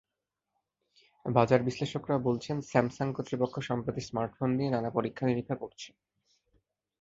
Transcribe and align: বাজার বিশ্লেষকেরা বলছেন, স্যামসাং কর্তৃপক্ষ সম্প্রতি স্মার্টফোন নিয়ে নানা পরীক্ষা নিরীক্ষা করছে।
বাজার 1.25 1.61
বিশ্লেষকেরা 1.63 2.17
বলছেন, 2.19 2.57
স্যামসাং 2.61 3.07
কর্তৃপক্ষ 3.13 3.55
সম্প্রতি 3.69 4.01
স্মার্টফোন 4.01 4.49
নিয়ে 4.57 4.73
নানা 4.75 4.89
পরীক্ষা 4.89 5.23
নিরীক্ষা 5.25 5.55
করছে। 5.55 5.89